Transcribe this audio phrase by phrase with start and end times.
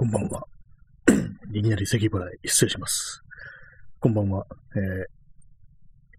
[0.00, 0.46] こんばんは。
[1.52, 3.22] いきなり咳払い、失礼します。
[3.98, 4.46] こんばんは。
[4.74, 5.04] えー、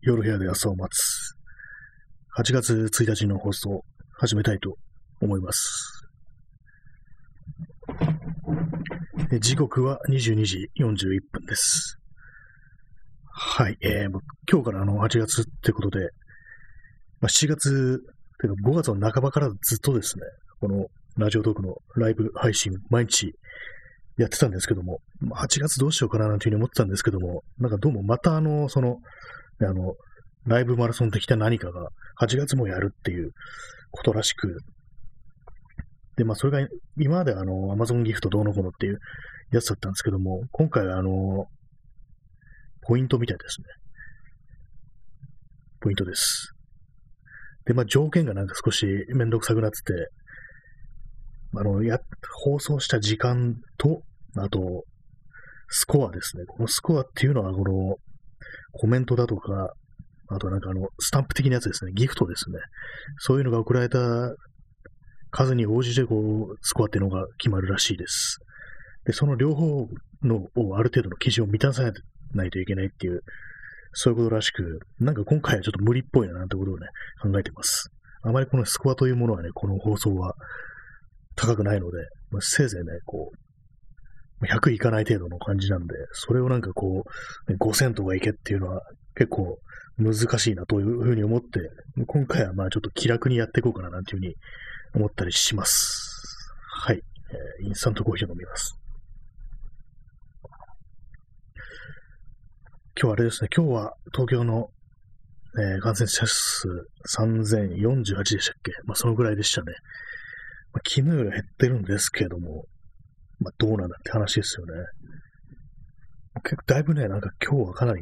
[0.01, 1.35] 夜部屋で朝を待つ。
[2.37, 4.77] 8月1日の放送、始めたいと
[5.19, 6.05] 思います。
[9.31, 11.97] え時刻は22時41分です。
[13.31, 13.79] はい。
[13.81, 14.09] えー、
[14.47, 16.11] 今日からあの8月ってことで、
[17.19, 17.99] まあ、7月、
[18.39, 20.25] てか5月の半ばからずっとですね、
[20.59, 23.33] このラジオトークのライブ配信、毎日
[24.17, 24.99] やってたんですけども、
[25.33, 28.97] 8月どうしようかななんていうふうに思ってたんですけども、なんかどうもまたあの、その、
[29.61, 29.95] あの、
[30.45, 33.31] ライブマラソン的な何かが8月もやるっていう
[33.91, 34.59] ことらしく、
[36.17, 38.99] で、まあそれが今まであの、アマゾンギフトどうのこうのっていう
[39.51, 41.45] やつだったんですけども、今回はあの、
[42.83, 43.67] ポイントみたいですね。
[45.81, 46.53] ポイントです。
[47.65, 50.09] で、まあ条件がなんか少しめんどくさくなってて、
[51.55, 51.99] あの、や、
[52.43, 54.01] 放送した時間と、
[54.37, 54.85] あと、
[55.69, 56.43] スコアですね。
[56.45, 57.95] このスコアっていうのは、この、
[58.73, 59.73] コメントだとか、
[60.29, 61.91] あとなんかあの、スタンプ的なやつですね。
[61.93, 62.57] ギフトですね。
[63.19, 63.99] そういうのが送られた
[65.29, 66.15] 数に応じて、こ
[66.53, 68.39] う、スコアっていうのが決まるらしいです。
[69.05, 69.87] で、その両方
[70.23, 71.91] の、をある程度の基準を満たさ
[72.33, 73.21] ないといけないっていう、
[73.93, 76.87] そういうことらしく、なんか今回はちょっと無理っぽいななんてことをね、
[77.21, 77.89] 考えてます。
[78.23, 80.35] あまりこのスコアというものはね、この放送は
[81.35, 81.97] 高くないので、
[82.29, 83.31] まあ、せいぜいね、こ
[84.41, 87.03] う、100いかない程度の感じなんで、それをなんかこ
[87.47, 88.81] う、5000とかいけっていうのは
[89.15, 89.59] 結構
[89.97, 91.69] 難しいなというふうに思って、
[92.07, 94.35] 今回はまあちょっと気楽にやっていこうかななんていうふうに
[94.95, 96.51] 思ったりします。
[96.83, 97.01] はい。
[97.59, 98.75] えーインスタントコーヒーを飲みます。
[102.99, 104.69] 今日はあれですね、今日は東京の、
[105.59, 106.67] えー感染者数
[107.15, 108.71] 3048でしたっけ？
[108.85, 109.73] まあそのぐらいでしたね。
[110.73, 112.65] まあ、昨日より減ってるんですけども、
[113.39, 114.73] まあ、どうなんだって話ですよね。
[116.43, 118.01] 結構だいぶね、なんか今日はかなり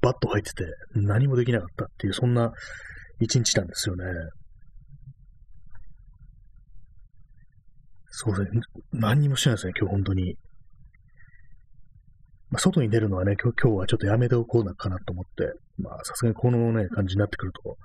[0.00, 0.64] バッと入ってて、
[0.94, 2.52] 何もできなかったっていう、そんな
[3.20, 4.04] 一日なんですよね。
[8.08, 8.60] そうですね。
[8.92, 10.36] 何にもしてないですね、今日本当に。
[12.48, 17.76] まあ、外に出るのはね、今日今日はちょっとやめておこうなかなと思って、まあ、さすがにこのね、感じになってくると、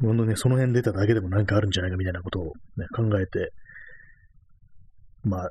[0.00, 3.52] ほんとね、その辺出ただけでもなんかあるんじゃないかみたいなことをね、考えて、
[5.24, 5.50] まあ、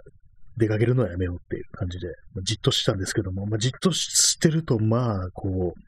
[0.57, 5.81] 出かけるのはやめようっていう感じで、まあじっとしてたんですけども、まあ、じっとしてると、まあ、こう、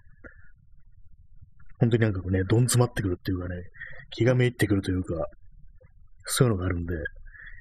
[1.79, 3.55] 本当になんかこうね、どん詰まってくるっていうかね、
[4.11, 5.25] 気がめいってくるというか、
[6.25, 6.93] そういうのがあるんで、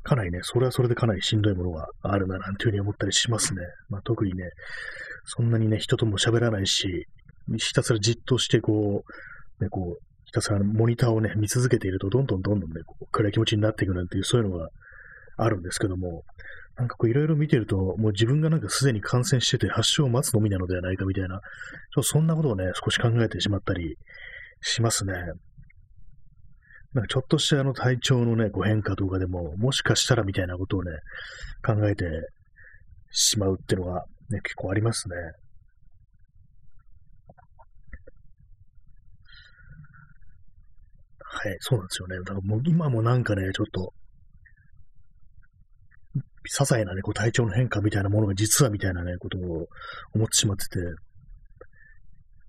[0.02, 3.62] かなりね、それはそれでかなりしんどいものがあるな、なんていうふうに思ったりしますね。
[3.88, 4.50] まあ、特にね、
[5.24, 7.06] そんなにね、人とも喋らないし、
[7.56, 9.04] ひたすらじっとして、こ
[9.60, 14.68] う、ね、こう、ひたすらモニターをね、見続けていると、どんどんどんどんね、こう暗い気持ちになっていくなんていう、そういうのが
[15.38, 16.22] あるんですけども、
[16.76, 21.40] なんかこういろいろ見てると、もう自分がなんかすでに感染してて発症を待つのみなのではないかみたいな、
[21.94, 23.96] ちょそんなことをね、少し考えてしまったり
[24.60, 25.14] しますね。
[26.92, 30.90] なんかちょっとしたあの体調のね、こう変化とかでも、もしかしたらみたいなことをね、
[31.64, 32.04] 考えて
[33.10, 35.16] しまうっていうのがね、結構ありますね。
[41.30, 42.16] はい、そうなんですよね。
[42.18, 43.92] だからもう今もなんかね、ちょっと、
[46.48, 49.66] 些細なね、こう体調の変化みたいなものが実はみたいなね、ことを
[50.14, 50.78] 思ってしまってて、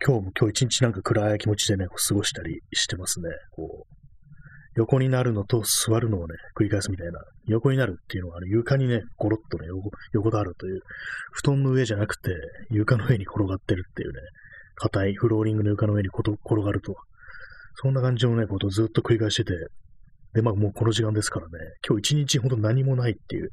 [0.06, 3.30] 今日も今日一日なんか暗い気持ちでね、こう過ごしたりしてますね。
[3.52, 4.00] こう、
[4.76, 7.20] 横になるのと座るのをね、繰り返すみたいな。
[7.48, 10.80] 横になるっていうのは、あの床にね、ゴロッとね、横横たわるという、
[11.34, 12.32] 布団の上じゃなくて、
[12.70, 14.20] 床の上に転がってるっていうね、
[14.76, 16.96] 硬いフローリングの床の上にこと転がると。
[17.82, 19.54] そんな感じのね、ことをずっと繰り返してて、
[20.34, 21.52] で、まあもうこの時間ですからね、
[21.88, 23.50] 今日一日ほんと何もないっていう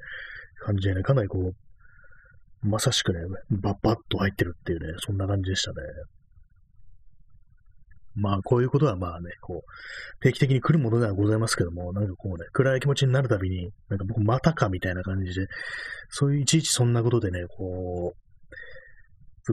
[0.64, 3.20] 感じでね、かなりこう、まさしくね、
[3.50, 5.76] バッバッと入ってるっていうね、そんな感じでしたね。
[8.16, 15.46] まあ、こういうことはまあね、こう、定期的に来るものではございますけども、なんかこうね、暗い気持ちになるたびに、なんか僕またかみたいな感じで、
[16.08, 18.25] そういういちいちそんなことでね、こう、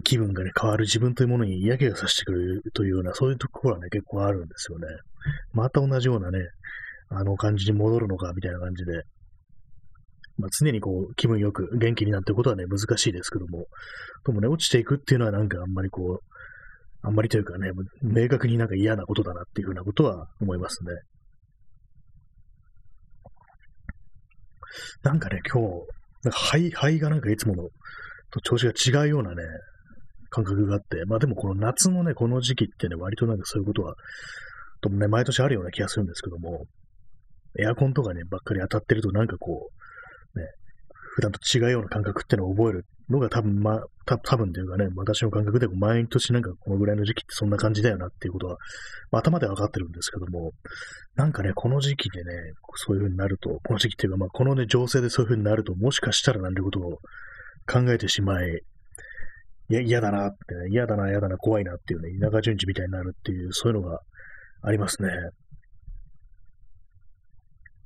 [0.01, 4.88] 気分がね、変わる自分というものに嫌気がさしてくるというような、そういうところはね、結構あるんですよね。
[5.51, 6.40] また同じようなね、
[7.10, 9.04] あの感じに戻るのか、みたいな感じで。
[10.38, 13.68] まあ、常にこう、気分よく元気になっていくことはね、難しいですけども、
[14.25, 16.34] ともね、落ちていくっていうのはなんかあんまりこう、
[17.04, 17.69] あんまりというかね、
[18.01, 20.92] 明確になんか嫌なことだなっていうふうなことは思いますね。
[25.04, 25.69] なんかね、今日、
[26.24, 27.63] なんか肺、肺がなんかいつもの
[28.31, 29.44] と調子が違うようなね、
[30.34, 33.94] 感覚があって、まあでもこの夏のね、この時期ってね、割となんかそういうことは、
[34.82, 36.66] ともね、毎年あるような気がするんですけども、
[37.60, 39.70] エアコンとかね、ばっかり当たってるとなんかこ
[40.36, 40.46] う、ね、
[41.16, 48.58] 普段と違うような感覚ってのを覚えるのが多分、まあ、た多分というかね、私の感覚でも毎年なんかこのぐらいの時期ってそんな感じだよなっていうことは、
[49.12, 50.52] まあ、頭では分かってるんですけども、
[51.16, 52.32] なんかね、この時期でね、
[52.76, 57.00] そういう風になると、この時期っていうか、まあ、このね、情勢でそういう風になると、もしかしたらなんてことを
[57.72, 58.62] 考えてしまい、
[59.69, 64.00] いや、嫌だなってね、嫌だな、嫌だな、怖いなっていうね、田舎順次みたいになるっていう、そういうのが
[64.62, 65.10] ありますね。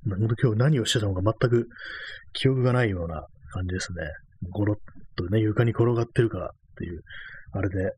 [0.10, 1.68] 本当今日何をしてたのか全く
[2.34, 4.04] 記憶がないような感じですね。
[4.50, 4.78] ゴロッ
[5.16, 7.02] とね、床に転がってるからっていう、
[7.52, 7.92] あれで。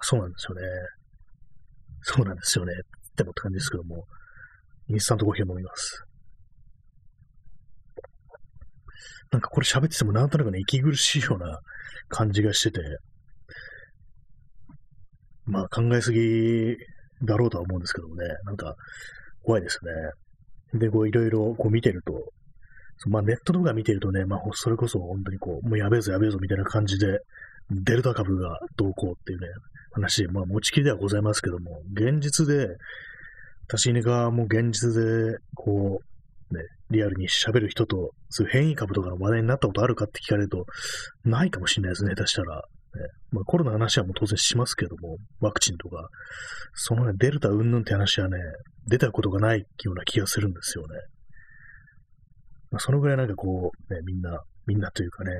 [0.00, 0.62] そうなんですよね。
[2.02, 2.72] そうなんですよね。
[2.72, 4.04] ってもって感じですけども、
[4.88, 6.04] インスタントコーヒーを飲みます。
[9.30, 11.58] なんかこれ喋っててもなんとなくね、息苦しいような
[12.08, 12.80] 感じがしてて、
[15.44, 16.76] まあ考えすぎ
[17.22, 18.74] だろうとは思うんですけどもね、なんか
[19.42, 19.78] 怖いです
[20.72, 20.78] ね。
[20.78, 22.32] で、こういろいろこう見てると、
[23.08, 27.20] まあネット動画見てるとね、まあそれこそ本当にこう、もうやべえぞやべえぞみたいな感じで、
[27.70, 29.48] デルタ株がどうこうっていうね、
[29.92, 32.68] 話、まあ持ちきりではございますけども、現実で、
[33.68, 36.15] 私がもう現実で、こう、
[36.50, 36.60] ね、
[36.90, 40.64] リアルに喋る人と、そういう変異株とかの話題になったことあるかって聞かれると、
[41.24, 42.56] ないかもしれないですね、下手したら。
[42.56, 42.62] ね
[43.30, 46.08] まあ、コロナの話はもう当然しますけども、ワクチンとか、
[46.74, 48.38] そのね、デルタ云々って話はね、
[48.86, 50.88] 出たことがないような気がするんですよね。
[52.70, 55.32] まあ、そのぐらいなんかこう、ね、みんな、みんなというかね、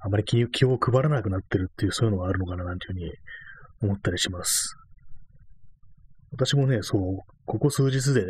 [0.00, 3.12] あまり気気を配らなくなってるっていうそういうのがあるのかななんていうふうに
[3.82, 4.76] 思ったりします。
[6.32, 8.22] 私もね、そう、ここ数日で、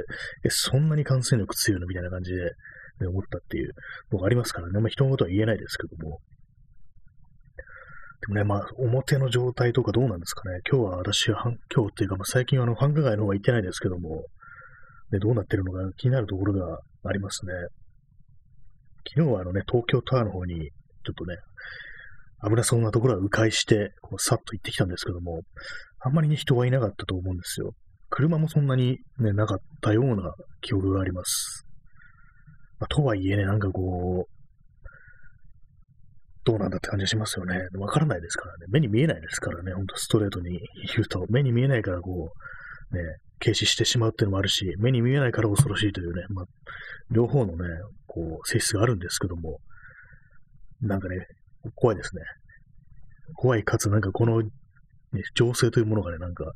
[0.44, 2.43] え、そんなに感染力強いのみたいな感じで、
[3.00, 3.72] ね、思ったっていう
[4.12, 4.81] のがありますからね。
[4.81, 6.20] まあ人のことは言えないですけども。
[8.22, 10.60] でもね、まあ、表の状態とかどうなんですかね。
[10.70, 11.43] 今日は私は、
[11.75, 14.26] 今日っていうか、まあ、最近はあの、繁華街の方は行ってないですけども、
[15.10, 17.52] ね、どうなってるのか気になるところがありますね。
[19.08, 20.55] 昨日はあのね、東京タワーの方に、
[21.05, 21.37] ちょっとね、
[22.48, 25.43] 危なそうなところは迂回して、こうさっと行ってきたんですけども、
[26.00, 27.75] あんまりね、人はいなかったと思うんですよ。
[28.14, 31.64] 車もそんなにね、なかったような記憶があります。
[32.78, 34.32] まあ、とはいえね、なんかこう、
[36.44, 37.58] どうなんだって感じがしますよね。
[37.78, 38.66] わからないですからね。
[38.68, 39.72] 目に見えないですからね。
[39.72, 40.58] ほんとストレートに
[40.94, 41.24] 言うと。
[41.30, 42.32] 目に見えないからこ
[42.90, 43.02] う、ね、
[43.38, 46.44] 軽視してしまうっていうのもあるし、目に見えないから恐ろしいというね、まあ、
[47.10, 47.64] 両方のね、
[48.06, 49.58] こう、性質があるんですけども、
[50.82, 51.26] なんかね、
[51.76, 52.22] 怖いですね。
[53.36, 54.48] 怖いかつ、なんかこの、ね、
[55.34, 56.52] 情勢というものがね、なんか、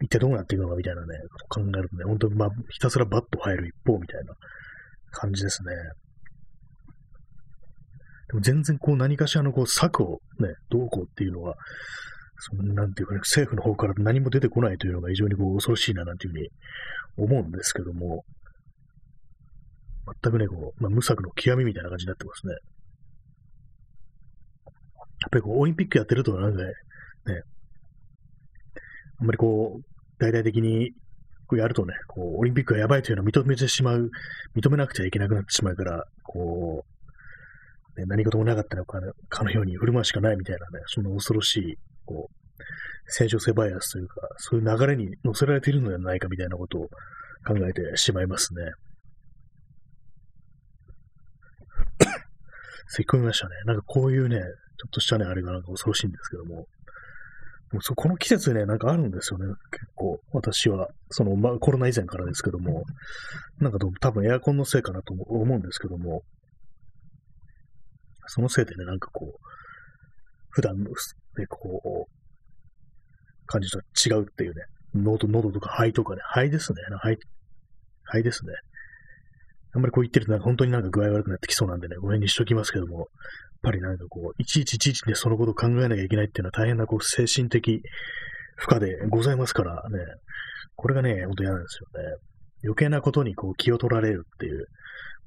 [0.00, 1.06] 一体どうなっていくのかみたいなね、
[1.48, 4.34] 考えるとね、本当にまあ、ひたすらバッと入る一方みたいな
[5.10, 5.72] 感じですね。
[8.28, 11.54] でも全然こう何かしらのこう策をね、どうこうっていうのは、
[12.38, 16.48] そのなんていうかね、政府の方から何も出てこないというのが非常にこう恐ろしいななんていうふうに
[17.16, 18.24] 思うんですけども、
[20.22, 22.52] 全くね、こう、まあ、無策の極みみたいな感じになってますね。
[22.52, 22.58] や
[25.26, 26.72] っぱりこう、オリンピックやってるとなんかね、
[29.20, 29.84] あんまりこう、
[30.18, 30.92] 大々的に
[31.46, 34.10] こうやるとね、こう、オリンピックがやばいというのを認めてしまう、
[34.56, 36.84] 認めなくちゃいけなくなってしまうから、こ
[37.96, 42.34] う、ね、何事もなかったのかかのように振る舞うしかないみたいなね、そんな恐ろしい、こう、
[43.06, 46.88] 正常性バイアスというか、そういう流れに乗せられているのではないかみたいなことを
[47.46, 48.62] 考えてしまいますね。
[52.88, 53.54] 咳き込みましたね。
[53.64, 56.66] なんかこういうね、ちょっとしたね、あれがなんか恐ろしいんですけども。
[57.72, 60.20] もうそこの季節ね、なんかあるんですよね、結構。
[60.32, 62.84] 私は、その、まあ、コロナ以前からですけども、
[63.58, 66.22] なんか多分エアコンのせいかなと思うんですけども、
[68.26, 69.48] そのせいでね、なんかこう、
[70.50, 74.62] 普段の、ね、こう、感じと違うっていうね、
[74.94, 77.18] 喉、喉とか肺とかね、肺ですね、肺、
[78.04, 78.52] 肺ですね。
[79.74, 83.08] あんまりこう言ってると、本当になんか具合悪くなってきそうなんでね、この辺にしときますけども、
[83.58, 87.82] っぱりなんかこう、いちいちいちいちね、そのことを考えなきゃいけないっていうのは大変なこう、精神的
[88.56, 89.98] 負荷でございますからね、
[90.76, 92.16] これがね、本当嫌なんですよね。
[92.64, 94.66] 余計なことにこう気を取られるっていう、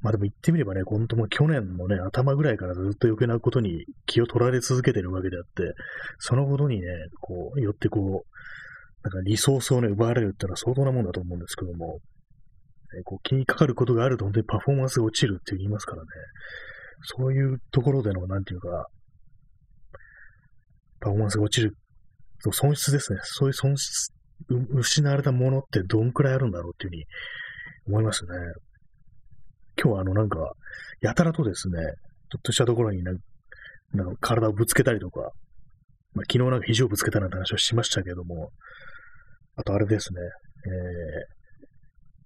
[0.02, 5.74] まあでも言ってみればね、本当も去年のね、頭ぐらいからずっと余計なことに気を取られ続けてるわけであって、
[6.20, 6.88] そのことにね、
[7.20, 12.00] こう、よってこう、なんかリソースをね、奪われるってのは相当なもんだと思うんですけども、
[12.94, 16.08] ね、こう気にかかることがあると本当にパフォーマンスが落ちるって言いますからね、
[17.04, 18.88] そういうところでの、なんていうか、
[21.00, 21.76] パフォーマンスが落ちる、
[22.52, 23.20] 損失ですね。
[23.24, 24.14] そういう損失、
[24.74, 27.06] 失われたものってどんくらいあるんだろうっていうふうに
[27.88, 28.30] 思いますね。
[29.82, 30.52] 今日はあのなんか、
[31.02, 31.78] やたらとですね、
[32.32, 33.24] ちょっとしたところになんか
[34.22, 35.32] 体をぶつけたりとか、
[36.14, 38.52] まあ、昨日なんか肘をぶつけたなんて話をしましたけども、
[39.56, 40.20] あとあれですね、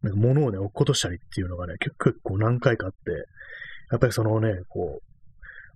[0.03, 2.98] えー、なんか物をね、落っことしたりっていうのがね、結構何回かあって、
[3.92, 5.00] やっぱりそのね、こ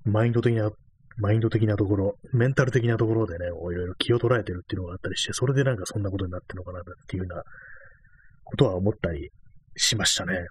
[0.05, 0.71] う、マインド的な、
[1.17, 7.43] マインド的なところ、メンタル的なところでね、いろいろ気を捉えてるっていうのがあったりして、それでなんかそんなことになってるのかなっていうような
[8.45, 9.29] ことは思ったり
[9.75, 10.47] しましたね。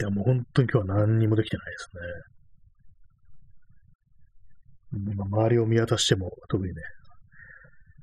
[0.00, 2.00] いや、も本当に今日は何にもできてないですね。
[5.30, 6.82] 周りを見渡しても、特にね、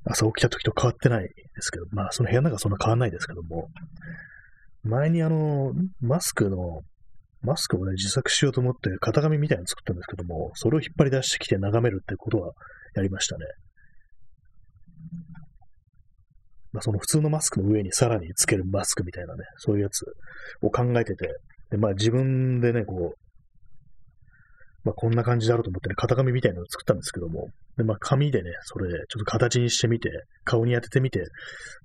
[0.06, 3.68] 朝起きた時と変わってないですけど、まあ、その部屋の中はそんな変わんないですけども、
[4.84, 6.82] 前にあの、マスクの、
[7.44, 12.54] マスクをね、自作しようと思って型紙みたいなの作ったんですけども、それを引っ張り出してきて眺めるってことは
[12.96, 13.46] やりましたね。
[16.72, 20.06] まあ、その普通のマスクの上にさらにつけるマスクみたいなね、そういうやつ
[20.62, 21.28] を考えてて、
[21.70, 23.18] で、まあ自分でね、こう、
[24.84, 30.10] まあこんな感じだろうと思ってね、型紙みたいなのを作ったんですけども、で、まあ紙でね、それちょっと形にしてみて、
[30.46, 31.26] 顔に当ててみて、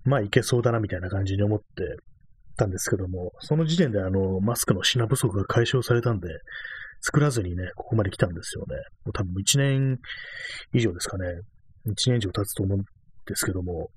[0.04, 1.64] まあいけそうだなみたいな感じに思って
[2.56, 6.28] たんですけども、その時点であの、マスクの品不足が解消されたんで、
[7.00, 8.76] 作らずにね、ここまで来たんですよね。
[9.04, 9.98] もう多分1年
[10.72, 11.26] 以上ですかね。
[11.86, 13.90] 1年以上経つと思うんですけども、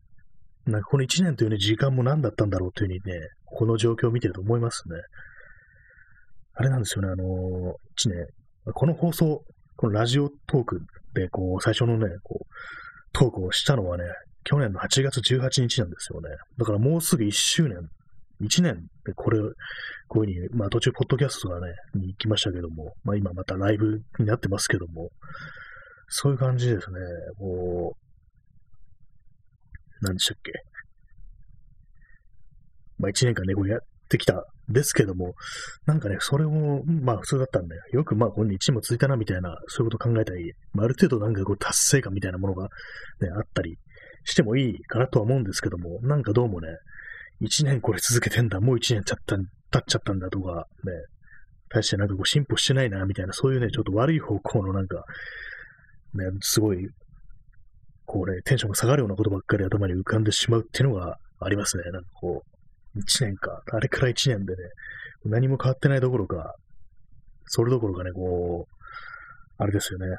[0.65, 4.95] なんかこの1年というね、時間も何だったんだろうというふうにね、この状況を見てると思いますね。
[6.55, 8.27] あれなんですよね、あのー、1年、
[8.73, 9.43] この放送、
[9.77, 10.81] このラジオトーク
[11.13, 12.45] で、こう、最初のね、こう、
[13.13, 14.03] トークをしたのはね、
[14.43, 16.29] 去年の8月18日なんですよね。
[16.57, 17.77] だからもうすぐ1周年、
[18.41, 19.39] 1年でこれ、
[20.08, 25.10] こういうふうに、まあ途中、ポッドキャストがね、に行きましたけども、まあ今またライブになってますけども、
[26.08, 27.00] そういう感じですね。
[27.38, 28.00] こう、
[30.01, 30.51] 何でしたっけ。
[32.98, 33.79] まあ1年間ね、こうやっ
[34.10, 35.34] てきたですけども、
[35.86, 42.69] なんかね、それも、まあ普通だったんで、よくまあこれ1も続いたなみたいな、そういうこと考えたり、まあ、ある程度なんかこう達成感みたいなものが
[43.19, 43.77] ね、あったり
[44.24, 46.67] してもいいかなとは思うんですけども、なんかどうもね、
[47.41, 50.91] 1年これ続けてんだ、もう1年経った経っちゃったんだとか、ね、
[51.69, 55.03] 大してなんかこう進歩してないな、みたいな、そういうね、ちょっと悪い方向のなんか、
[56.15, 56.88] ね、すごい、
[58.05, 61.84] こうね、テンションが下がるようなことばっかり頭に浮かんでしまうっていうのがありますね。
[61.91, 62.43] なんかこ
[62.96, 63.62] う、1年か。
[63.72, 64.63] あれから1年でね、
[65.25, 66.55] 何も変わってないどころか、
[67.46, 68.75] それどころかね、こう、
[69.58, 70.17] あれですよね。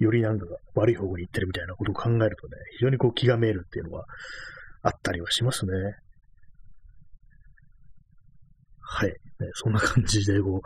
[0.00, 4.04] よりなんか悪い方向に行ってるみたいなことを考えるとね、非常にこう気がめえるっていうのは
[4.82, 5.72] あったりはしますね。
[8.80, 9.10] はい。
[9.10, 9.14] ね、
[9.54, 10.60] そんな感じで、こう、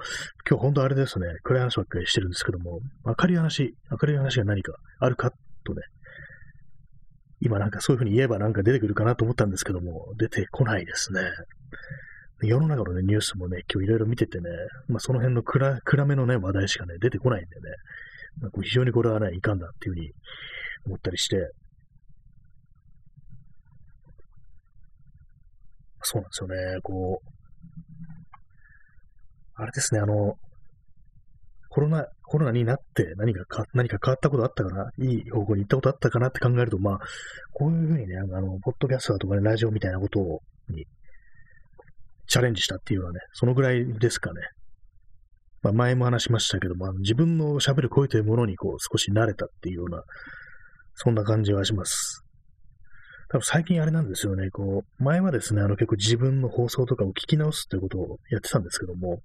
[0.48, 5.32] 今日本当あれですね、暗い話ばっかりしてるんですけども、明るい話、明るい話が何かあるか
[5.64, 5.82] とね、
[7.40, 11.20] 今なんかそういうふうに言えばなんか出てくるかなと思ったんですけども、出てこないですね。
[12.40, 14.48] 世の中の、ね、ニュースもね、今日いろいろ見ててね、
[14.88, 17.62] まあ、その辺の暗暗めのね、話題しかね、出てこないんでね、
[18.40, 20.12] まあ、非常にこれはね、いかんだっていうふうに
[20.86, 21.50] 思ったりして、
[26.02, 27.28] そうなんですよね、こう、
[29.54, 30.36] あれですね、あの、
[31.68, 34.90] コロナ、コロナになって何かか、何か変わったことあったかな？
[34.98, 36.98] いい方向に行ったことあったかなって考えると、まあ、
[37.52, 40.20] こういうふうにね、あの、ポッドキャストとかね、ラジオみたいなこと、
[40.68, 40.86] に、
[42.26, 44.40] チャレンジしたっていうのはね、そのぐらいですかね。
[45.62, 50.02] まあ、前も話しましたけども、あの自分の喋る声というものにこう、少し慣れたっていうような、
[50.94, 52.22] そんな感じはします。
[53.32, 59.20] 多分最近あれなんですよね、こう、前はですね、あの結構自分の放送とかを聞き直すということをやってたんですけども、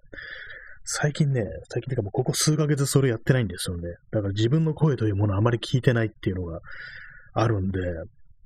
[0.86, 3.90] 最近ね、最近てかもうここ数ヶ月それやってないんですよね。
[4.12, 6.62] だから自分の声というものをあまり聞いてないっていうのが
[7.34, 7.80] あるんで、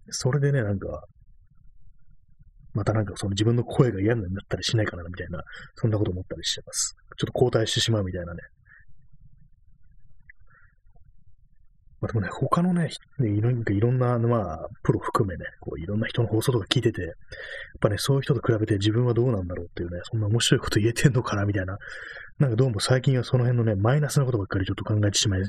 [0.10, 1.03] それでね、なんか、
[2.74, 5.44] またなんかその自分の声が嫌になったりしないかなみたいな、
[5.75, 6.96] そんなこと思ったりしてます。
[7.20, 8.39] ちょっと交代してしまうみたいなね。
[12.01, 12.89] まあ、でもね、他のね、
[13.20, 17.12] いろいろんな、まあ、プロ含めね、こういろんな人の放送とか聞いてて、やっ
[17.79, 21.77] ぱね、そういう人と比べて自分はどうなんだろうっていうね、そんな面白いこと言えてんのかなみたいな、
[22.39, 25.41] なんかどうも最近はその辺のね、マイナスなことばっかりちょっと考えてしまい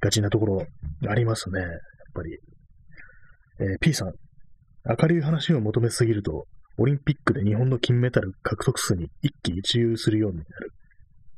[0.00, 0.66] がちなところ
[1.08, 1.70] ありますね、やっ
[2.12, 2.38] ぱり。
[3.60, 4.12] えー、P さん、
[5.00, 6.46] 明るい話を求めすぎると、
[6.76, 10.72] オリンピックで日本の金メダル獲得数に一喜一憂するようになる。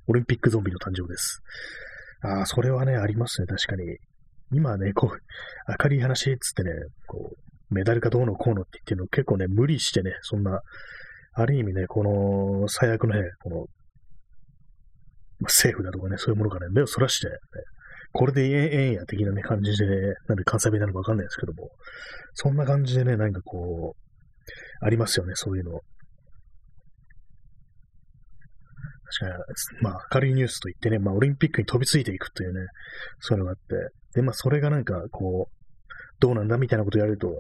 [0.07, 1.43] オリンピックゾンビの誕生です。
[2.23, 3.99] ああ、それはね、ありますね、確かに。
[4.53, 5.19] 今ね、こう、
[5.83, 6.71] 明るい話っつってね、
[7.07, 10.61] こう、メダルかどうのこうのって言ってるの結構ね、無理してね、そんな、
[11.35, 13.67] ある意味ね、この最悪のね、この、まあ
[15.45, 17.35] 政府だとかね、そういうものからね、目をそらして、ね、
[18.13, 21.71] これでええんや、的なね、感じでね、なんで関西弁なのかわかんないですけども、
[22.35, 25.81] そんな感じでね、なんかこう、ありますよね、そういうの。
[29.21, 32.67] 確かに、まあ、明るいニュースといってね、まあ、オリンピックに飛びついていくというね、
[33.21, 35.57] そういうのがあって、で、まあ、それがなんか、こう、
[36.21, 37.35] どうなんだみたいなことをやると、ね、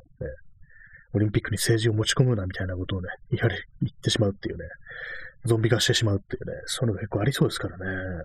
[1.14, 4.64] オリンピックに政治を持ち込むなみたいなことをね、言われ、言ってしまうっていうね、
[5.44, 8.24] ゾンビ化してしまうっていうね、そういうのが結構ありそうですからね。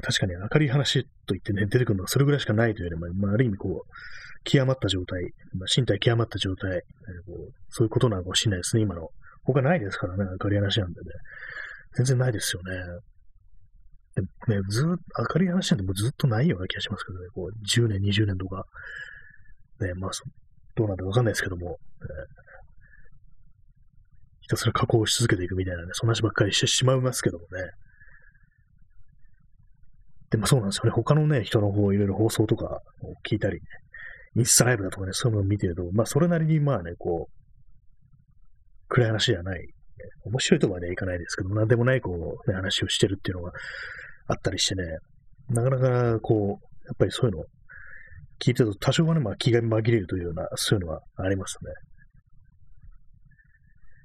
[0.00, 3.90] 確かに明るい話と言ってね、出てくるのはそれぐらいしかないというよりも、まあ、ある意味こう、
[4.44, 6.80] 極まった状態、まあ、身体極まった状態、え
[7.26, 9.08] こうそういうことなのかもしれないですね、今の。
[9.44, 11.06] 他ないですからね、明るい話なんでね。
[11.94, 12.70] 全然ないですよね。
[14.14, 18.66] でね、ずっと、明るい話なんてもうずっとないような気がしますけどね、こう、10年、20年とか。
[19.80, 20.10] ね、まあ、
[20.74, 22.04] どうなんだかわかんないですけども、え
[24.42, 27.70] ひたすら加工し続けていくみたいなね、そんな話ばっかりしてしまいますけどもね。
[30.30, 30.90] でもそうなんですよね。
[30.90, 33.60] 他のね、人の方、いろいろ放送とかを聞いたりね、
[34.36, 37.32] インスタライブだとかね、そういうのを見てると、まあ、それなりにまあね、こう、
[38.88, 39.68] 暗い話じゃない、
[40.24, 43.52] 面白いとまでは、いかないですけど、なんでもない、こう、ね、話をしてるっていうのが
[44.28, 44.84] あったりしてね、
[45.48, 47.44] なかなか、こう、やっぱりそういうの
[48.40, 51.70] 聞いてると多少はね、まあ気が紛れるというような、そういうのはありますね。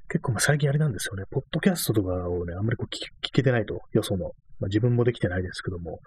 [0.10, 4.32] 結構まあ最近あれなんですよね、ポッドキャストとかをね、あんまりこう聞けてないと、よその。
[4.60, 6.00] まあ、自分もできてないですけども、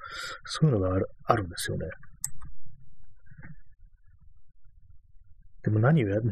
[0.44, 1.86] そういうのがあるあるんですよね。
[5.62, 6.22] でも何をや、ね、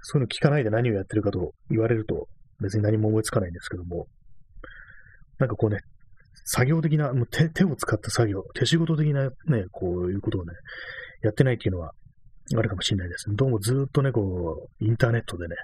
[0.00, 2.26] そういうの聞かないで何をやってるかと言われると、
[2.62, 4.06] 別に何も思いつかないんですけども、
[5.38, 5.80] なんかこうね、
[6.44, 10.52] 作業的な、もう手手を使った作業、手仕事的なね、こういうことをね、
[11.22, 11.92] やってないっていうのは
[12.56, 13.36] あるかもしれないですね。
[13.36, 15.56] どうもずっとね、こう、インターネットでね、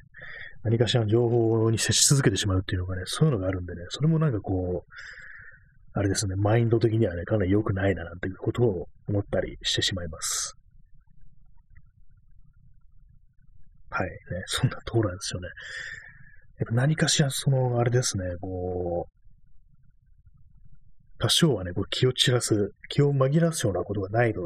[0.62, 4.92] 何かしらの情報に接し続けてしまうっていうのがね、そういうのがあるんでね、それもなんかこう、
[5.94, 10.54] あれですね、マインド的にはね、かなり良くないな、なんていうことを思ったりしてしまいます。
[13.90, 15.48] はい、ね、そんなところなんですよね。
[16.58, 19.18] やっぱ何かしら、その、あれですね、こう、
[21.20, 24.40] 多少はね、こう気を散らす、気を紛らわすようなことがないと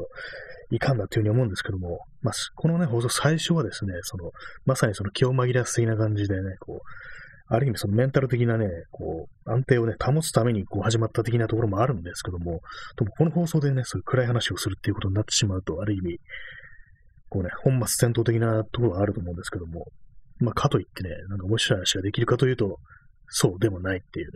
[0.70, 4.30] いかんなというふうに思うんですけども、まあ、このね、放送最初はですね、その、
[4.64, 6.78] まさにその気を紛らわす的な感じでね、こう、
[7.48, 12.60] ある意味そのメンタル的なね、こう、安定をね、保つためにこう始まった的なところもあるんですけども、
[12.96, 16.18] でもこの放送でね、そういう暗い話をするっていうことになってしまうと、ある意味、
[17.28, 19.86] こうね、本末転倒的なところがあると思うんですけども、
[20.42, 22.78] まあ、かといってね、なんか面白い話ができるかというと、
[23.28, 24.32] そうでもないっていうね。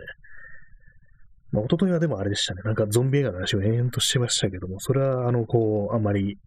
[1.52, 2.62] まあ、一昨日はでもあれでしたね。
[2.64, 6.38] なんかゾンビ映画の話を延々としてましたけども、それは、あの、こう、あんまり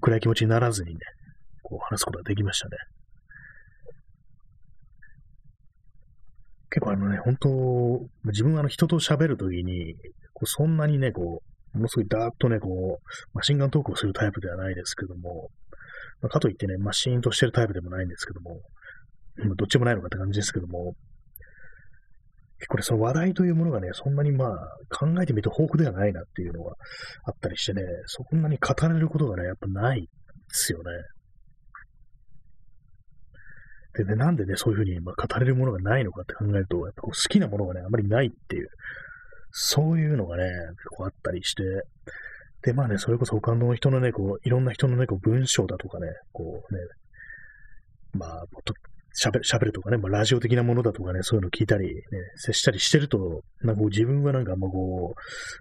[0.00, 1.00] 暗い気持ちにならずにね、
[1.62, 2.76] こう話すことができましたね。
[6.70, 7.48] 結構あのね、本当、
[8.24, 9.94] 自分はあの人と喋るときに、
[10.32, 11.42] こうそんなにね、こ
[11.74, 15.50] う、ものすごいダーッとね、こう、マシンガントークをするタイプではないですけども、
[16.20, 18.60] まあ、かといってね、マシーンとしてるタイプでもないんですけども、
[19.56, 20.94] どっちもないのかって感じですけども、
[22.58, 24.56] 結構、その話題というものがね、そんなにまあ、
[24.90, 26.74] 考えてみると豊富ではないなっていうのが
[27.24, 30.08] あったりしてね、そんなに語れることがね、やっぱないで
[30.50, 30.84] すよね。
[33.96, 38.68] でね、なんでね、そういうふうに、まあ、語れるものがないのかって考えると、やっぱこう好きなものがね、あまりないっていう、
[39.50, 41.62] そういうのがね、結構あったりして、
[42.62, 46.80] で、まあね、それこそ他の人のね、こう、いろんな人のね、こう、文章だとかね、こうね、
[48.14, 48.44] まあ、
[49.14, 52.02] 喋る、喋るとかね、まあ、ラジオ的なものだとかね、そういうの聞いたり、ね、
[52.36, 55.20] 接したりしてると、なんかこう自分はなんかもうこう、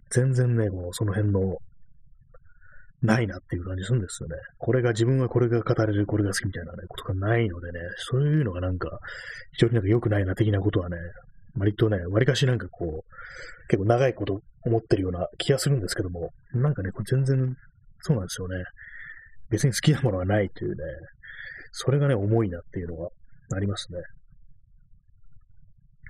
[0.10, 1.58] 全然ね、こう、その辺の
[3.04, 4.36] ないなっていう感じするんですよね。
[4.58, 9.00] これが、自分はこれが語れる、これが好きみたいなね、ことがないのでね、そういうのがなんか、
[9.52, 10.98] 非常になんか良くないな的なことはね、
[11.58, 17.56] 割とね、割かしなんかこう、結構長いこと思ってるような気がするんですけども、なんかね、これ全然
[18.00, 18.64] そうなんですよね。
[19.50, 20.76] 別に好きなものがないというね、
[21.72, 23.10] それがね、重いなっていうのが
[23.52, 24.00] ありますね。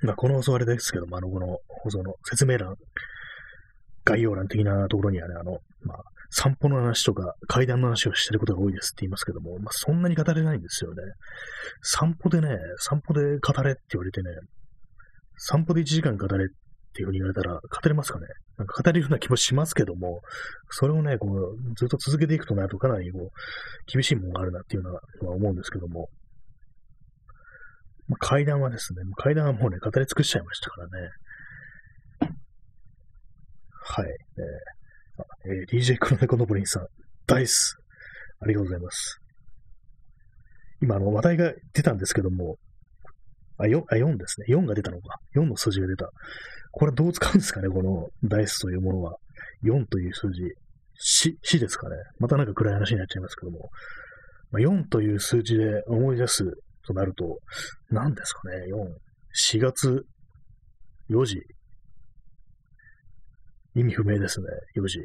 [0.04, 1.48] まあ、この放送あれですけども、あの、この
[1.84, 2.76] 放送の説明欄、
[4.04, 5.98] 概要欄的なところにはね、あの、まあ、
[6.30, 10.98] 散歩の話とか階段の話をしてることが多いですって言いますけども、まあ、そんなに語れないんですよね。
[11.82, 14.32] 散歩でね、散歩で語れって言われてね、
[15.38, 16.48] 散歩で1時間語れっ
[16.94, 20.22] ていうふうに言われたら、語れますかねなんか語れるような気もしますけども、
[20.70, 23.30] それをね、こう、ずっと続けていくとなるとかなりこう、
[23.92, 26.10] 厳しいものがあるなっていうのは思うんですけども、
[28.08, 31.10] まあ、階段はですね、階段はもうね、語り尽くしちゃいましたからね。
[33.86, 34.08] はい。
[34.08, 34.84] えー
[35.46, 36.88] えー、DJ 黒猫のぼりんさん、
[37.28, 37.78] ダイス。
[38.40, 39.20] ありがとうございます。
[40.82, 42.58] 今、あの、話題が出たんですけども、
[43.58, 44.48] あ、4, あ4ですね。
[44.50, 45.20] 4が出たのか。
[45.36, 46.10] 4の数字が出た。
[46.72, 49.18] これどう使うんですかね、このダイスというものは。
[49.64, 50.42] 4という数字。
[50.96, 51.96] 死、死ですかね。
[52.20, 53.70] またなんか暗い話になっちゃいますけども。
[54.52, 56.52] まあ、4という数字で思い出す
[56.86, 57.40] となると、
[57.90, 59.58] 何ですかね、4。
[59.58, 60.06] 4月
[61.10, 61.42] 4時
[63.76, 65.00] 意味不明ですね、4時。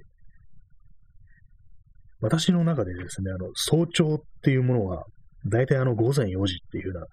[2.21, 5.05] 私の中でですね、あの、早朝っていうものは、
[5.47, 7.07] 大体あの、午前4時っていうような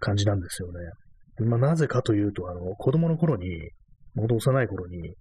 [0.00, 0.78] 感じなんですよね。
[1.46, 3.70] まあ、なぜかというと、あの、子供の頃に、
[4.14, 5.14] もと幼い頃に、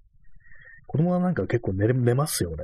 [0.88, 2.58] 子供はなんか結構寝寝ますよね。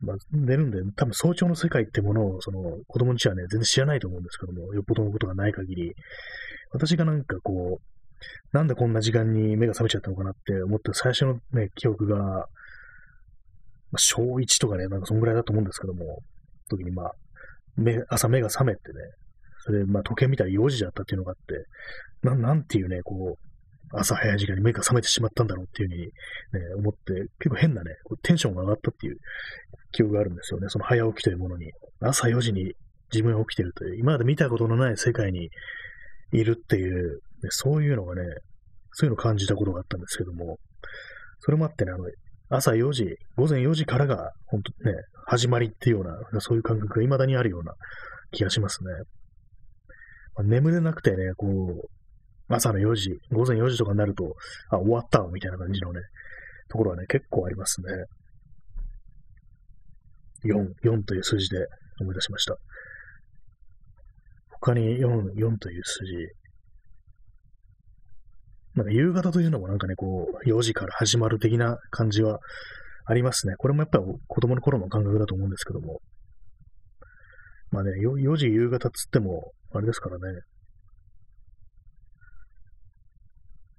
[0.00, 5.94] まあ、寝るんで、多分早朝の世界ってものを、その、子供にちはね、全然知らないと思うんですけども、よっぽどのことがない限り、
[6.70, 12.46] 私がなんかこう、なんでこんな時間に目が覚めちゃったのかなって思って最初のね、記憶が、まあ、
[13.98, 16.22] 小1とかね、なんかそんぐらいだと思うんですけども、
[16.68, 17.12] 時にまあ、
[17.76, 19.00] 目、朝目が覚めてね、
[19.64, 21.66] それまあ時計見たら4時だったっていうのがあって、
[22.22, 23.45] ななんていうね、こう、
[23.92, 26.10] 朝早い時間に目が覚めてしまったんだろうっていうふうに、ね、
[26.76, 29.16] 思って、結構変なね、テンションが上がったっていう
[29.92, 30.68] 記憶があるんですよね。
[30.68, 31.70] その早起きというものに。
[32.00, 32.74] 朝4時に
[33.12, 35.50] 自分が起きてるという、今まで見たことのない世界に
[36.32, 38.22] いるっていう、ね、そういうのがね、
[38.92, 40.58] そういうのを感じたことがあったんですけども、
[41.40, 42.04] それもあってね、あの、
[42.48, 44.96] 朝4時、午前4時からが、本当ね、
[45.26, 47.74] 始まりっていうような、そういう感覚が未だにあるような
[48.30, 48.90] 気がしますね。
[50.36, 51.88] まあ、眠れなくてね、こう、
[52.48, 54.36] 朝の4時、午前4時とかになると、
[54.70, 56.00] あ、終わったみたいな感じのね、
[56.68, 57.86] ところはね、結構ありますね。
[60.44, 61.66] 4、4という数字で
[62.00, 62.56] 思い出しました。
[64.60, 66.12] 他に4、4という数字。
[68.74, 72.40] なんか夕方というのもなんかね、こう、4時から始まる的な感じは
[73.06, 73.54] ありますね。
[73.56, 76.00] これもやっぱり子供の頃の感覚だと思うんですけども。
[77.70, 80.40] まあね、4時夕方っつっても、あれですからね。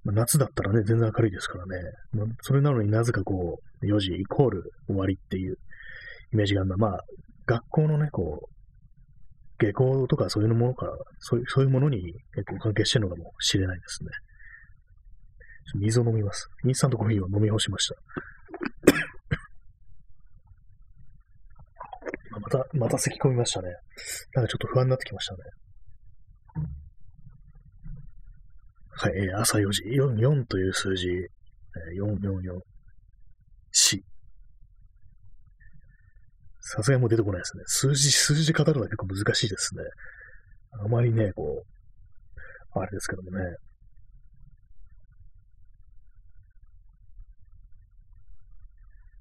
[0.08, 1.84] まあ、夏だったらね、全然明るいですからね。
[2.14, 5.58] まあ、それなのになぜかこう、4時イコール終わりっていう
[6.32, 7.02] イメージがあるのは、まあ、
[7.46, 8.46] 学校のね、こう、
[9.60, 14.10] 下校とかそういうものから、そういうそういうものに結構関係してるのかもしれないですね。
[15.76, 16.48] 水を飲みます。
[16.64, 17.96] インスタントコーヒーを飲み干しました。
[22.40, 23.74] また、また咳込みましたね。
[24.36, 25.40] なんかちょっと不安になってきましたね。
[29.00, 34.02] はい、朝4時、4、4という数字、4、4、4、4。
[36.60, 37.64] さすがにもう出てこないですね。
[37.68, 39.84] 数字、数字語るのは結構難しいですね。
[40.84, 43.38] あまりね、こう、あれですけどもね。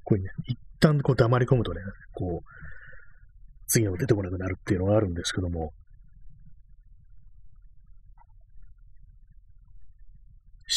[0.04, 1.82] こういうね、一旦こう黙り込むとね、
[2.14, 2.48] こう、
[3.66, 5.74] 次の出てこなくなるっていうのがあるんですけども、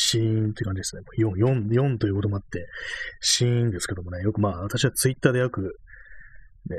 [0.09, 1.03] シーンって感じですね。
[1.19, 2.65] 4、4、4ということもあって、
[3.21, 5.61] シーンですけどもね、よくまあ、私はツイッターでよく、
[6.69, 6.77] ね、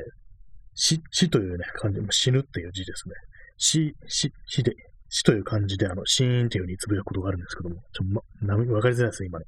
[0.73, 3.15] 死、死というね、漢字、死ぬっていう字ですね。
[3.57, 4.73] 死、死、死で、
[5.09, 9.45] 死という漢字で、あの、シーンというふうにつぶやくことがあるんですけども、ちょ、ま、わかりづらいですね、今ね。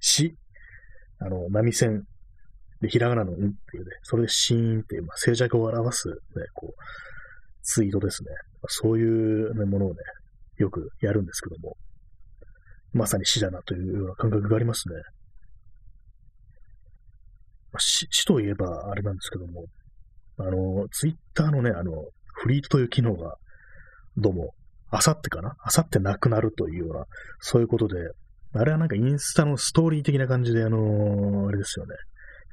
[0.00, 0.34] 死、
[1.20, 2.04] あの、波線、
[2.80, 6.14] で、ひらがなのんっていうね、それでシーンっていう、まあ、静寂を表す、ね、
[6.54, 6.82] こう、
[7.62, 8.30] ツイートですね。
[8.66, 9.96] そういう、ね、ものをね、
[10.58, 11.76] よくやるんですけども、
[12.92, 14.94] まさに死だなというような感覚がありますね。
[17.72, 19.64] まあ、死死といえば、あれなんですけども、
[20.38, 21.92] あの、ツイッターのね、あの、
[22.34, 23.36] フリートという機能が、
[24.16, 24.50] どうも、
[24.90, 25.54] あさってかな？
[25.62, 27.04] あさってなくなるというような、
[27.40, 27.94] そういうことで、
[28.54, 31.94] あれはなんかインスタのストーリー的な感じで、あのー、あれですよね。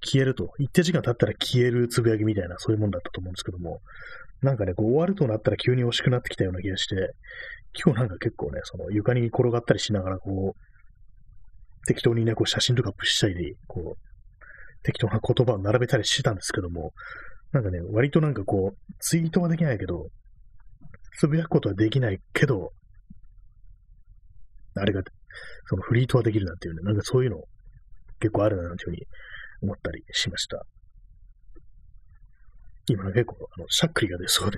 [0.02, 0.54] 消えると。
[0.58, 3.82] 一定時間経ったら消えるつぶやきみたいな、そういうもんだったと思うんですけども、
[4.41, 6.95] なんかね、こう終わるとなったら急に惜しくなってきたような気がして、
[7.73, 16.93] 今日なんか結構ね、その床に転がったりしながら、こう、適当にね、こう写真とかアップしたり、こう、適当な言葉を並べたりしてたんですけども、
[17.51, 20.10] なんかね、割となんかこう、ツイートはできないけど、
[21.19, 22.71] つぶやくことはできないけど、
[24.75, 25.01] あれが、
[25.67, 27.41] そのフリートはできるなんていうね、なんかそういうの
[28.19, 29.05] 結構あるななんていうふうに
[29.62, 30.65] 思ったりしました。
[32.88, 34.58] 今結構、あの、しゃっくりが出そうで、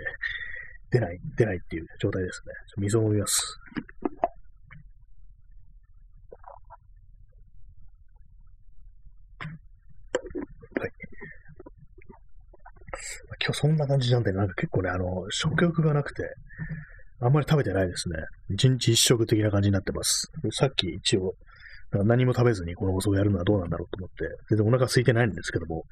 [0.92, 2.54] 出ない、出ないっていう状態ですね。
[2.78, 3.58] 水を飲みます。
[10.78, 10.92] はい。
[13.44, 16.24] 今日そんな感じなんで、なんか結構ね、あの、食欲がなくて、
[17.22, 18.18] あんまり食べてないですね。
[18.50, 20.30] 一日一食的な感じになってます。
[20.52, 21.36] さっき一応、
[21.92, 25.84] 何も食べずにこの放送をやるのはどうなんだろうと思って、全然お腹空いてないんですけども、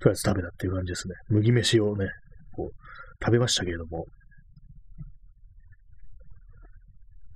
[0.00, 1.14] とりあえず食べたっていう感じですね。
[1.28, 2.08] 麦飯をね、
[2.52, 4.06] こう、食べましたけれども、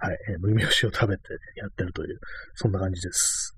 [0.05, 1.23] はい、えー、麦飯を食べて
[1.57, 2.19] やってるという、
[2.55, 3.57] そんな感じです。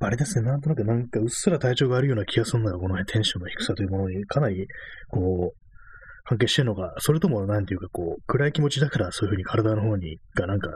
[0.00, 4.66] あれですね、なんとなくなんかうっすら体調があるような気がするのが、この、テンションの低さというものにかなり、
[5.08, 5.68] こう、
[6.24, 10.68] 関係してるのか、それともなんていうかこう、暗い気持ちだからそういうふうに体の方に、がなんか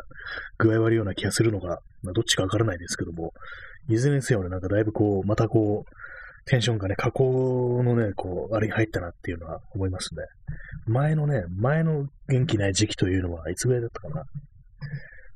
[0.59, 3.33] 具合悪いような気がするのか、まあ、どっちかわからないですけども、
[3.88, 5.94] いずれにせよね、なんかだいぶこう、またこう、
[6.44, 10.22] テンションがね、加工のね、こう、あれに入ったなっていうのは思いますね。
[10.87, 14.24] 前のね、前の元気ない時期というのは、いつぐらいだったかな。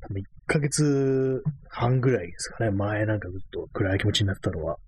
[0.01, 2.71] 多分1ヶ月半ぐらいですかね。
[2.71, 4.79] 前なんかずっと暗い気持ちになったのは。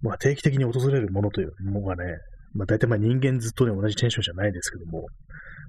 [0.00, 2.04] まあ定期的に訪れるものというのがね、
[2.54, 5.02] まあ大体まあ人間ずっとね、同じテンションじゃないですけども、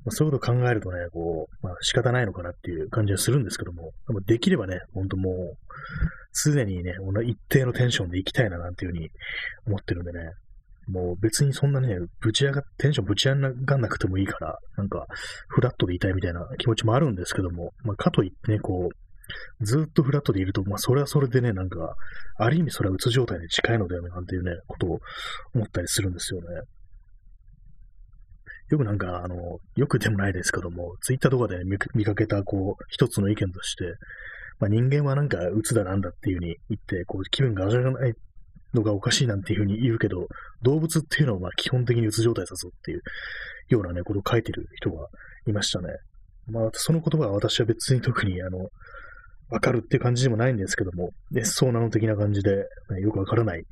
[0.05, 5.57] まあ、そういうことを考えるとね、こう、まあ仕方ないのかなっていう感じはするんですけども、でもできればね、ほんともう、
[6.43, 6.93] 常にね、
[7.25, 9.09] 一定のテンションで行きたいななんていうふうに
[9.65, 10.19] 思ってるんでね、
[10.87, 15.05] もう別にそんなね、ぶち上が、テンションぶち上がんなくてもいいから、なんか、
[15.47, 21.95] フラットでいたいみたいな気持ちもあるんですけども、まあ、かといってね、こう、ずっとフラットでいると、まあ、それはそれでね、なんか、
[22.37, 24.99] ある意味それはうつ状態に近いのだよね、なんていうね、ことを
[25.55, 26.47] 思ったりするんですよね。
[28.69, 33.83] よくなんか、あの、よくでもないですけども、ツイッターとかで、ね、見かけた、こう、一つの意見として、
[34.59, 38.13] まあ、人間はなんか、鬱だなんだっていう風に言って、こう、気分が上がらない
[38.73, 40.27] のがおかしいなんていう風に言うけど、
[40.61, 43.01] 動物っていうのはまあ基本的にうつ状態だぞっていう
[43.69, 45.07] ようなね、ことを書いてる人が
[45.47, 45.89] いましたね。
[46.47, 48.69] まあ、その言葉は私は別に特に、あの、
[49.49, 52.55] わかるっていう感じでもないんですけども、ね、そうなの的な感じで、
[52.89, 53.63] ね、よくわからない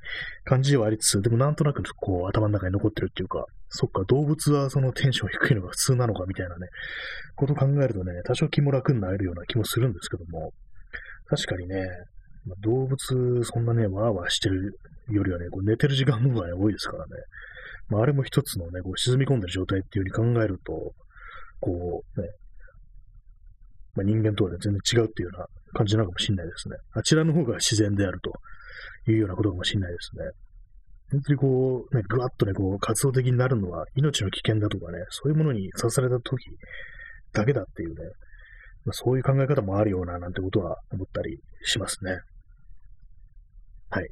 [0.44, 6.68] 感じではありつつ、でもなんとなくこう頭の中に残ってるっていうか、そっか、動物はそのテンション低いのが普通なのかみたいなね、
[7.36, 10.54] こと考えるとね、多少気も楽になれるような気もするんですけども、
[11.28, 11.88] 確かにね、
[12.62, 14.78] 動物、そんなね、わーわーしてる
[15.10, 17.12] よりはね、こう寝てる時間の方が、ね、多いですからね。
[17.90, 20.94] まあ、あれも一つのね、こう沈み込んでる状態っていう風に考えると、
[21.60, 22.30] こうね、
[23.96, 26.76] まあ、人間とは、全然違うっていうような感じなのかもしれないですね。
[26.94, 28.32] あちらの方が自然であると
[29.12, 30.26] いうようなことかもしれないですね。
[31.12, 36.50] 本当にこう、ね、ぐわっとね、こう、活動的になるのは命の危険だとかね、そういうものに刺された時
[37.34, 37.96] だけだっていうね、
[38.86, 42.18] まあ、そういう考え方もあるような、なんてことは思ったりしますね。
[43.90, 44.04] はい。
[44.04, 44.10] えー、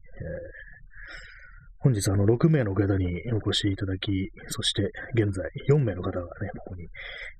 [1.79, 6.87] 本日、あの、6名の方にお越しいただき、そして、現在、4名の方がね、ここにい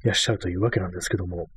[0.04, 1.48] らっしゃるというわけなんですけども、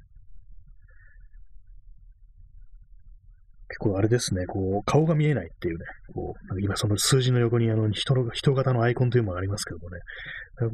[3.68, 9.98] 結構あれですね、こう、顔が見えないっていうね、こう、今その数字の横にあの人の、人型のアイコンというのがありますけどもね、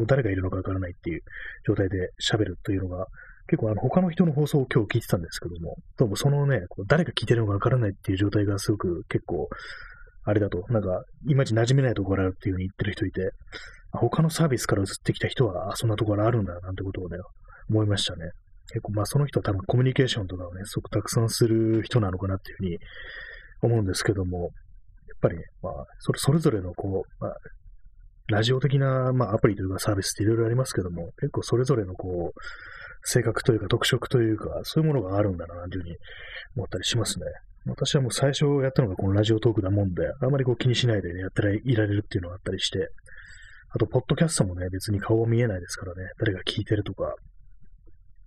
[0.06, 1.22] 誰がいるのかわからないっていう
[1.66, 3.06] 状態で喋るというのが、
[3.48, 9.48] 結構あの他の人の放送を今日聞いてたんですけども、どうもそのね、誰が聞いてるのかわからないっていう状態がすごく結構、
[10.24, 13.30] あれだと、なんか、いまいち馴染めないところあるっていうふうに言ってる人いて、
[13.92, 17.16] 他のサービスから移ってきた人は、そんなところあるんだなんてことをね、
[17.70, 18.30] 思いましたね。
[18.70, 22.78] 結構まあその人多分コミュニケーションとかをね、すごくたくさんする人なのかなっていうふうに
[23.62, 24.50] 思うんですけども、やっ
[25.20, 27.34] ぱりね、まあ、それそれぞれのこう、まあ、
[28.28, 32.40] ラジオ的な、まあ、アプリというかサービスっていろいろありますけども、結構それぞれのこう、
[33.02, 35.96] 性格というか特色というか、そういうものがあるんだな、というふうに
[36.56, 37.26] 思ったりしますね。
[37.66, 42.88] 私はもう最初やったのがこのラジオトークなもんで、あまりこう気にしないで、ね、やっていられるっていうのがあったりして、
[43.72, 47.14] あと、ポッドキャストもね、別に顔見えないですからね、誰が聞いてるとか、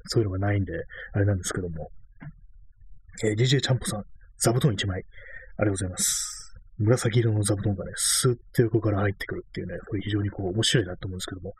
[0.06, 0.74] そういうのがないんで、
[1.14, 1.90] あれなんですけども。
[3.24, 4.06] えー、DJ チャンポさん、
[4.38, 5.04] 座布団1枚、
[5.58, 6.34] ありがとうございます。
[6.80, 11.54] 紫色の座布団がね、スーッと横から入ってくるっていうね、これ非常にこう面白いなと思うんですけども、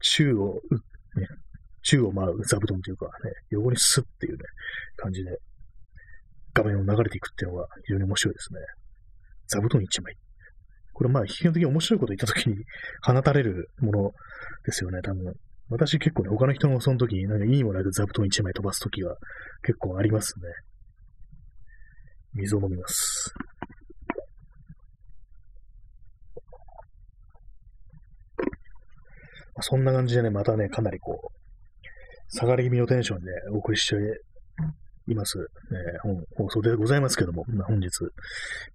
[0.00, 0.60] 宙を、
[1.16, 1.26] ね、
[1.82, 3.10] 宙を舞う座布団というかね、
[3.50, 4.38] 横にスッっていうね、
[4.96, 5.38] 感じで
[6.52, 8.60] 画面を流れていくっていうのが非常に面白いですね。
[9.46, 10.16] 座布団1枚。
[10.92, 12.56] これまあ基本的に面白いこと言った時に
[13.02, 14.12] 放たれるもの
[14.64, 15.32] ですよね、多分。
[15.70, 19.16] 私結構ね、他の人もその時になんかいいもので座布団1枚飛ばす時は
[19.62, 20.44] 結構ありますね。
[22.34, 23.34] 水を飲みます。
[29.60, 33.96] そんな感じでね、またね、かなりこう、下がり気味のテンションでお送りして
[35.08, 35.38] います、
[35.72, 37.88] えー、本放送でございますけども、まあ、本日、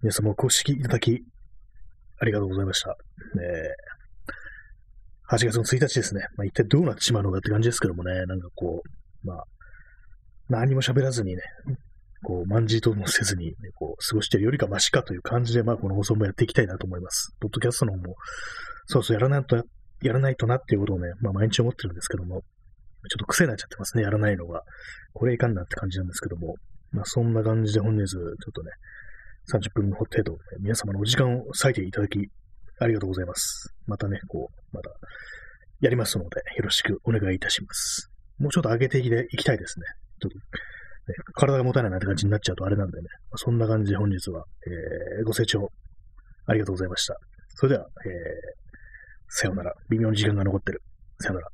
[0.02, 1.24] 皆様お越しいただき、
[2.18, 2.90] ありがとうございました。
[2.90, 4.03] えー、
[5.30, 6.26] 8月の1日ですね。
[6.36, 9.44] まあ、一体どうなってしまうのかって感じですけどもね、なんかこう、まあ、
[10.48, 11.42] 何も喋らずにね、
[12.24, 17.34] こう、まんじともせずに、ね、こう、過ごしてるよりかマシかという感じで、まあ、この放送もやっていきたいなと思います。
[17.40, 18.16] ポッドキャストの方も、
[18.86, 19.56] そうそう、やらないと、
[20.02, 22.42] やらないとなっていうことをね、まあ、毎日思ってるんですけども、
[23.10, 24.62] ちょっと癖になっちゃってますね、やらないのが。
[25.12, 26.56] これいかんなって感じなんですけども。
[26.90, 28.70] まあ、そんな感じで本日、ちょっとね、
[29.52, 32.30] 30分程度、皆様のお時間を割いていただき、
[32.80, 33.74] ありがとうございます。
[33.86, 34.90] またね、こう、また、
[35.80, 38.10] やりますので、よろしくお願いいたします。
[38.38, 39.02] もうちょっと上げてい
[39.36, 39.86] きたいですね。
[40.20, 40.42] ちょっと、ね、
[41.34, 45.68] 体が持たないなって感じになっちゃうとあれなんでね、そんな感じで本日は、えー、ご清聴
[46.46, 47.16] ありがとうございました。
[47.56, 48.64] それでは、えー、
[49.28, 49.74] さようなら。
[49.90, 50.82] 微妙に時間が残ってる。
[51.20, 51.48] さよなら。